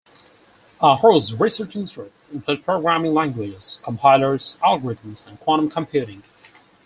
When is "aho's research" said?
0.81-1.75